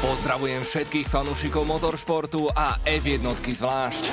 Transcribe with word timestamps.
Pozdravujem 0.00 0.64
všetkých 0.64 1.12
fanúšikov 1.12 1.68
motoršportu 1.68 2.48
a 2.56 2.80
F1 2.88 3.20
zvlášť. 3.36 4.04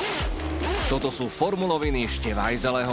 Toto 0.91 1.07
sú 1.07 1.31
formuloviny 1.31 2.03
Števajzeleho. 2.11 2.91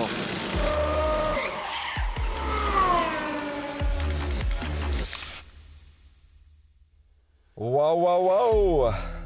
Wow, 7.59 7.97
wow, 7.99 8.21
wow! 8.23 8.59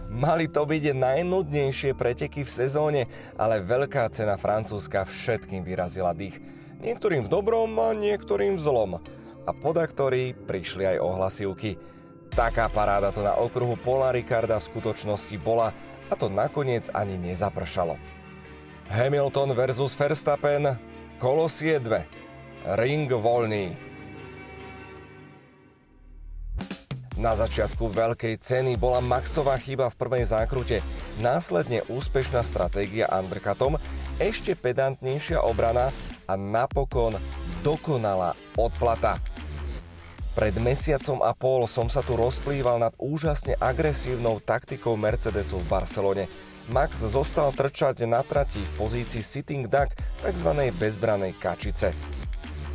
Mali 0.08 0.48
to 0.48 0.64
byť 0.64 0.96
najnudnejšie 0.96 1.92
preteky 1.92 2.48
v 2.48 2.54
sezóne, 2.64 3.04
ale 3.36 3.60
veľká 3.60 4.08
cena 4.16 4.40
Francúzska 4.40 5.04
všetkým 5.04 5.60
vyrazila 5.60 6.16
dých. 6.16 6.40
Niektorým 6.80 7.28
v 7.28 7.32
dobrom 7.36 7.76
a 7.76 7.92
niektorým 7.92 8.56
v 8.56 8.64
zlom. 8.64 8.92
A 9.44 9.50
podaktori 9.52 10.32
prišli 10.32 10.96
aj 10.96 11.04
ohlasivky. 11.04 11.97
Taká 12.38 12.70
paráda 12.70 13.10
to 13.10 13.18
na 13.18 13.34
okruhu 13.34 13.74
Pola 13.74 14.14
Ricarda 14.14 14.62
v 14.62 14.68
skutočnosti 14.70 15.34
bola 15.42 15.74
a 16.06 16.14
to 16.14 16.30
nakoniec 16.30 16.86
ani 16.94 17.18
nezapršalo. 17.18 17.98
Hamilton 18.94 19.58
versus 19.58 19.90
Verstappen, 19.98 20.78
kolosie 21.18 21.82
2, 21.82 22.78
ring 22.78 23.10
voľný. 23.10 23.74
Na 27.18 27.34
začiatku 27.34 27.90
veľkej 27.90 28.38
ceny 28.38 28.78
bola 28.78 29.02
maxová 29.02 29.58
chyba 29.58 29.90
v 29.90 29.98
prvej 29.98 30.30
zákrute, 30.30 30.78
následne 31.18 31.82
úspešná 31.90 32.46
stratégia 32.46 33.10
undercutom, 33.10 33.82
ešte 34.22 34.54
pedantnejšia 34.54 35.42
obrana 35.42 35.90
a 36.30 36.38
napokon 36.38 37.18
dokonalá 37.66 38.38
odplata. 38.54 39.18
Pred 40.36 40.60
mesiacom 40.60 41.24
a 41.24 41.32
pol 41.32 41.64
som 41.64 41.86
sa 41.86 42.04
tu 42.04 42.18
rozplýval 42.18 42.82
nad 42.82 42.92
úžasne 43.00 43.56
agresívnou 43.56 44.42
taktikou 44.42 44.98
Mercedesu 44.98 45.60
v 45.62 45.68
Barcelone. 45.68 46.24
Max 46.68 47.00
zostal 47.00 47.48
trčať 47.56 48.04
na 48.04 48.20
trati 48.20 48.60
v 48.60 48.72
pozícii 48.76 49.24
sitting 49.24 49.64
duck, 49.64 49.96
tzv. 50.20 50.50
bezbranej 50.76 51.32
kačice. 51.40 51.96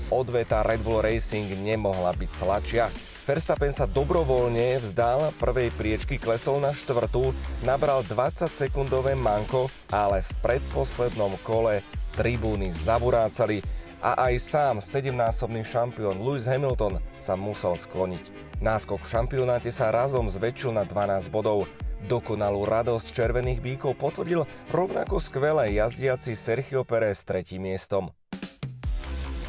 Odveta 0.09 0.65
Red 0.65 0.81
Bull 0.81 1.05
Racing 1.05 1.53
nemohla 1.61 2.13
byť 2.17 2.31
sladšia. 2.33 2.85
Verstappen 3.23 3.71
sa 3.71 3.87
dobrovoľne 3.87 4.83
vzdal 4.83 5.31
prvej 5.39 5.71
priečky, 5.79 6.19
klesol 6.19 6.59
na 6.59 6.75
štvrtú, 6.75 7.31
nabral 7.63 8.03
20-sekundové 8.03 9.15
manko, 9.15 9.71
ale 9.87 10.27
v 10.27 10.31
predposlednom 10.43 11.39
kole 11.39 11.79
tribúny 12.19 12.75
zaburácali 12.75 13.63
a 14.03 14.27
aj 14.27 14.35
sám 14.43 14.75
7-násobný 14.83 15.63
šampión 15.63 16.19
Lewis 16.19 16.43
Hamilton 16.43 16.99
sa 17.23 17.39
musel 17.39 17.79
skloniť. 17.79 18.19
Náskok 18.59 18.99
v 18.99 19.07
šampionáte 19.07 19.71
sa 19.71 19.95
razom 19.95 20.27
zväčšil 20.27 20.75
na 20.75 20.83
12 20.83 21.31
bodov. 21.31 21.71
Dokonalú 22.11 22.67
radosť 22.67 23.15
červených 23.15 23.63
bíkov 23.63 23.95
potvrdil 23.95 24.43
rovnako 24.75 25.23
skvelé 25.23 25.79
jazdiaci 25.79 26.35
Sergio 26.35 26.83
Perez 26.83 27.23
s 27.23 27.27
tretím 27.27 27.63
miestom. 27.71 28.11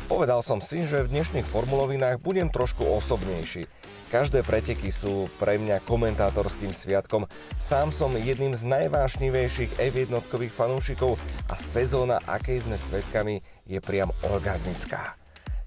Povedal 0.04 0.44
som 0.44 0.60
si, 0.60 0.84
že 0.84 1.00
v 1.00 1.16
dnešných 1.16 1.48
formulovinách 1.48 2.20
budem 2.20 2.52
trošku 2.52 2.84
osobnejší. 2.84 3.64
Každé 4.12 4.44
preteky 4.44 4.92
sú 4.92 5.32
pre 5.40 5.56
mňa 5.56 5.80
komentátorským 5.88 6.76
sviatkom. 6.76 7.24
Sám 7.56 7.88
som 7.88 8.12
jedným 8.12 8.52
z 8.52 8.68
najvášnivejších 8.68 9.80
F1 9.80 10.12
fanúšikov 10.52 11.16
a 11.48 11.56
sezóna, 11.56 12.20
akej 12.28 12.68
sme 12.68 12.76
svetkami, 12.76 13.40
je 13.64 13.80
priam 13.80 14.12
orgazmická. 14.28 15.16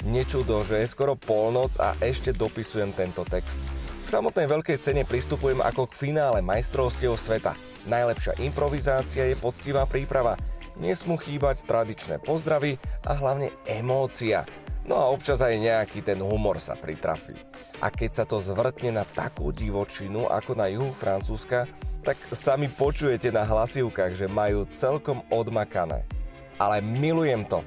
Nečudo, 0.05 0.61
že 0.69 0.85
je 0.85 0.87
skoro 0.93 1.17
polnoc 1.17 1.73
a 1.81 1.97
ešte 1.97 2.29
dopisujem 2.29 2.93
tento 2.93 3.25
text. 3.25 3.57
K 4.05 4.21
samotnej 4.21 4.45
veľkej 4.45 4.77
cene 4.77 5.01
pristupujem 5.01 5.65
ako 5.65 5.89
k 5.89 5.97
finále 6.07 6.45
majstrovstiev 6.45 7.17
sveta. 7.17 7.57
Najlepšia 7.89 8.37
improvizácia 8.45 9.25
je 9.25 9.35
poctivá 9.35 9.89
príprava– 9.89 10.37
nesmú 10.77 11.17
chýbať 11.17 11.65
tradičné 11.65 12.21
pozdravy 12.21 12.77
a 13.05 13.17
hlavne 13.17 13.53
emócia. 13.65 14.45
No 14.87 14.95
a 14.95 15.11
občas 15.11 15.43
aj 15.43 15.59
nejaký 15.59 15.99
ten 15.99 16.23
humor 16.23 16.63
sa 16.63 16.77
pritrafí. 16.79 17.35
A 17.83 17.91
keď 17.91 18.23
sa 18.23 18.23
to 18.23 18.39
zvrtne 18.39 18.95
na 18.95 19.03
takú 19.03 19.51
divočinu 19.51 20.31
ako 20.31 20.55
na 20.55 20.71
juhu 20.71 20.95
Francúzska, 20.95 21.67
tak 22.07 22.15
sami 22.31 22.71
počujete 22.71 23.27
na 23.35 23.43
hlasivkách, 23.43 24.15
že 24.15 24.31
majú 24.31 24.63
celkom 24.71 25.19
odmakané. 25.27 26.07
Ale 26.55 26.79
milujem 26.79 27.43
to. 27.43 27.59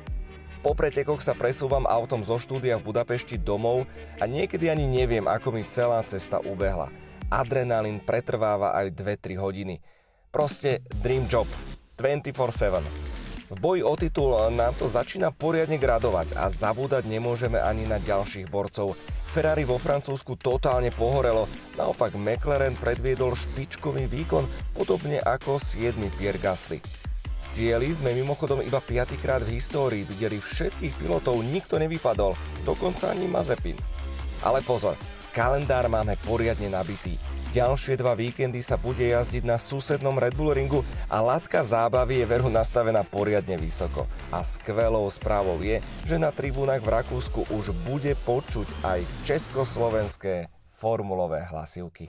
Po 0.65 0.73
pretekoch 0.73 1.21
sa 1.21 1.37
presúvam 1.37 1.85
autom 1.85 2.25
zo 2.25 2.41
štúdia 2.41 2.81
v 2.81 2.89
Budapešti 2.89 3.37
domov 3.37 3.85
a 4.17 4.25
niekedy 4.25 4.73
ani 4.73 4.89
neviem, 4.89 5.29
ako 5.29 5.57
mi 5.57 5.65
celá 5.69 6.01
cesta 6.05 6.41
ubehla. 6.41 6.89
Adrenalín 7.33 8.01
pretrváva 8.01 8.77
aj 8.77 8.97
2-3 8.97 9.41
hodiny. 9.41 9.81
Proste 10.33 10.85
dream 11.01 11.25
job. 11.29 11.49
24-7. 12.01 12.81
V 13.51 13.59
boji 13.59 13.83
o 13.83 13.99
titul 13.99 14.33
nám 14.55 14.79
to 14.79 14.87
začína 14.87 15.35
poriadne 15.35 15.75
gradovať 15.75 16.39
a 16.39 16.47
zabúdať 16.47 17.03
nemôžeme 17.11 17.59
ani 17.59 17.83
na 17.83 17.99
ďalších 17.99 18.47
borcov. 18.47 18.95
Ferrari 19.31 19.67
vo 19.67 19.75
Francúzsku 19.75 20.39
totálne 20.39 20.95
pohorelo, 20.95 21.51
naopak 21.75 22.15
McLaren 22.15 22.79
predviedol 22.79 23.35
špičkový 23.35 24.07
výkon, 24.07 24.47
podobne 24.75 25.19
ako 25.23 25.59
7. 25.59 25.99
Pierre 26.19 26.39
Gasly. 26.39 26.79
V 27.43 27.47
cieli 27.51 27.91
sme 27.91 28.15
mimochodom 28.15 28.63
iba 28.63 28.79
5. 28.79 29.19
krát 29.19 29.43
v 29.43 29.59
histórii 29.59 30.07
videli 30.07 30.39
všetkých 30.39 30.99
pilotov, 31.03 31.43
nikto 31.43 31.79
nevypadol, 31.79 32.39
dokonca 32.63 33.11
ani 33.11 33.27
Mazepin. 33.27 33.79
Ale 34.47 34.63
pozor, 34.63 34.95
kalendár 35.35 35.91
máme 35.91 36.15
poriadne 36.23 36.71
nabitý. 36.71 37.19
Ďalšie 37.51 37.99
dva 37.99 38.15
víkendy 38.15 38.63
sa 38.63 38.79
bude 38.79 39.03
jazdiť 39.03 39.43
na 39.43 39.59
susednom 39.59 40.15
Red 40.15 40.39
Bull 40.39 40.55
ringu 40.55 40.87
a 41.11 41.19
latka 41.19 41.67
zábavy 41.67 42.23
je 42.23 42.31
veru 42.31 42.47
nastavená 42.47 43.03
poriadne 43.03 43.59
vysoko. 43.59 44.07
A 44.31 44.47
skvelou 44.47 45.11
správou 45.11 45.59
je, 45.59 45.83
že 46.07 46.15
na 46.15 46.31
tribúnach 46.31 46.79
v 46.79 46.95
Rakúsku 47.03 47.51
už 47.51 47.75
bude 47.83 48.15
počuť 48.23 48.71
aj 48.87 49.03
československé 49.27 50.47
formulové 50.79 51.43
hlasivky. 51.51 52.07